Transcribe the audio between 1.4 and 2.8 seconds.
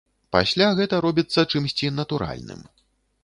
чымсьці натуральным.